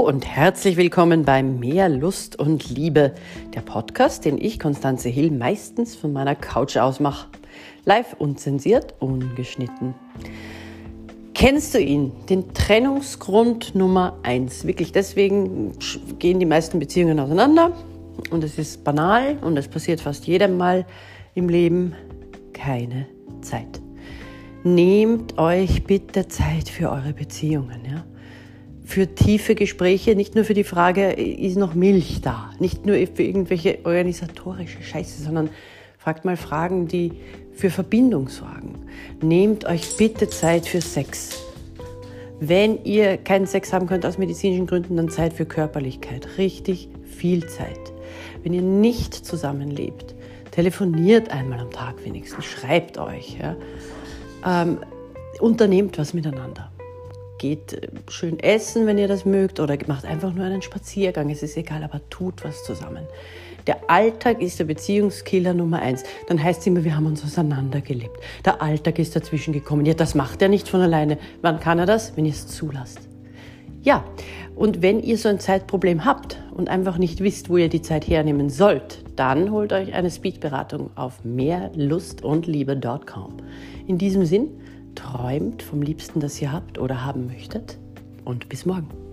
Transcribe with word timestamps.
und 0.00 0.26
herzlich 0.26 0.76
willkommen 0.76 1.24
bei 1.24 1.42
Mehr 1.42 1.88
Lust 1.88 2.38
und 2.38 2.68
Liebe, 2.68 3.14
der 3.54 3.62
Podcast, 3.62 4.24
den 4.26 4.36
ich, 4.36 4.58
Konstanze 4.58 5.08
Hill, 5.08 5.30
meistens 5.30 5.96
von 5.96 6.12
meiner 6.12 6.34
Couch 6.34 6.76
aus 6.76 7.00
mache. 7.00 7.28
Live 7.86 8.14
unzensiert, 8.18 8.94
ungeschnitten. 8.98 9.94
Kennst 11.32 11.74
du 11.74 11.80
ihn? 11.80 12.12
Den 12.28 12.52
Trennungsgrund 12.52 13.74
Nummer 13.74 14.18
eins. 14.22 14.66
Wirklich, 14.66 14.92
deswegen 14.92 15.72
gehen 16.18 16.40
die 16.40 16.46
meisten 16.46 16.78
Beziehungen 16.78 17.18
auseinander. 17.18 17.72
Und 18.30 18.44
es 18.44 18.58
ist 18.58 18.84
banal 18.84 19.38
und 19.40 19.56
es 19.56 19.66
passiert 19.66 20.00
fast 20.00 20.26
jedem 20.26 20.58
Mal 20.58 20.84
im 21.34 21.48
Leben. 21.48 21.94
Keine 22.52 23.06
Zeit. 23.40 23.80
Nehmt 24.62 25.38
euch 25.38 25.84
bitte 25.84 26.28
Zeit 26.28 26.68
für 26.68 26.90
eure 26.90 27.14
Beziehungen. 27.14 27.80
Ja? 27.90 28.04
Für 28.86 29.12
tiefe 29.14 29.56
Gespräche, 29.56 30.14
nicht 30.14 30.36
nur 30.36 30.44
für 30.44 30.54
die 30.54 30.64
Frage, 30.64 31.10
ist 31.10 31.56
noch 31.56 31.74
Milch 31.74 32.20
da? 32.22 32.52
Nicht 32.60 32.86
nur 32.86 32.94
für 32.94 33.24
irgendwelche 33.24 33.80
organisatorische 33.84 34.80
Scheiße, 34.80 35.24
sondern 35.24 35.50
fragt 35.98 36.24
mal 36.24 36.36
Fragen, 36.36 36.86
die 36.86 37.12
für 37.52 37.68
Verbindung 37.68 38.28
sorgen. 38.28 38.86
Nehmt 39.20 39.64
euch 39.64 39.96
bitte 39.96 40.28
Zeit 40.28 40.66
für 40.66 40.80
Sex. 40.80 41.42
Wenn 42.38 42.84
ihr 42.84 43.16
keinen 43.16 43.46
Sex 43.46 43.72
haben 43.72 43.88
könnt 43.88 44.06
aus 44.06 44.18
medizinischen 44.18 44.68
Gründen, 44.68 44.96
dann 44.96 45.08
Zeit 45.08 45.32
für 45.32 45.46
Körperlichkeit. 45.46 46.38
Richtig 46.38 46.88
viel 47.04 47.44
Zeit. 47.48 47.92
Wenn 48.44 48.52
ihr 48.52 48.62
nicht 48.62 49.14
zusammenlebt, 49.14 50.14
telefoniert 50.52 51.32
einmal 51.32 51.58
am 51.58 51.72
Tag 51.72 52.04
wenigstens, 52.04 52.44
schreibt 52.44 52.98
euch. 52.98 53.36
Ja? 53.36 53.56
Ähm, 54.46 54.78
unternehmt 55.40 55.98
was 55.98 56.14
miteinander 56.14 56.70
geht 57.38 57.72
äh, 57.72 57.88
schön 58.08 58.38
essen, 58.40 58.86
wenn 58.86 58.98
ihr 58.98 59.08
das 59.08 59.24
mögt, 59.24 59.60
oder 59.60 59.76
macht 59.86 60.04
einfach 60.04 60.32
nur 60.32 60.44
einen 60.44 60.62
Spaziergang. 60.62 61.30
Es 61.30 61.42
ist 61.42 61.56
egal, 61.56 61.82
aber 61.82 62.00
tut 62.10 62.44
was 62.44 62.64
zusammen. 62.64 63.06
Der 63.66 63.90
Alltag 63.90 64.40
ist 64.40 64.60
der 64.60 64.64
Beziehungskiller 64.64 65.52
Nummer 65.52 65.80
eins. 65.80 66.04
Dann 66.28 66.42
heißt 66.42 66.60
es 66.60 66.66
immer, 66.68 66.84
wir 66.84 66.94
haben 66.94 67.06
uns 67.06 67.24
auseinandergelebt. 67.24 68.16
Der 68.44 68.62
Alltag 68.62 69.00
ist 69.00 69.16
dazwischen 69.16 69.52
gekommen. 69.52 69.84
Ja, 69.86 69.94
das 69.94 70.14
macht 70.14 70.40
er 70.40 70.48
nicht 70.48 70.68
von 70.68 70.80
alleine. 70.80 71.18
Wann 71.42 71.58
kann 71.58 71.80
er 71.80 71.86
das? 71.86 72.16
Wenn 72.16 72.26
ihr 72.26 72.32
es 72.32 72.46
zulasst. 72.46 73.00
Ja, 73.82 74.04
und 74.54 74.82
wenn 74.82 75.00
ihr 75.00 75.18
so 75.18 75.28
ein 75.28 75.38
Zeitproblem 75.38 76.04
habt 76.04 76.42
und 76.54 76.68
einfach 76.68 76.98
nicht 76.98 77.20
wisst, 77.20 77.48
wo 77.50 77.56
ihr 77.56 77.68
die 77.68 77.82
Zeit 77.82 78.08
hernehmen 78.08 78.50
sollt, 78.50 79.04
dann 79.14 79.52
holt 79.52 79.72
euch 79.72 79.94
eine 79.94 80.10
Speedberatung 80.10 80.90
auf 80.96 81.24
mehrlustundliebe.com. 81.24 83.36
In 83.86 83.98
diesem 83.98 84.24
Sinn, 84.24 84.48
träumt 84.96 85.62
vom 85.62 85.82
Liebsten, 85.82 86.18
das 86.18 86.42
ihr 86.42 86.50
habt 86.50 86.78
oder 86.78 87.04
haben 87.04 87.26
möchtet. 87.26 87.78
Und 88.24 88.48
bis 88.48 88.66
morgen. 88.66 89.05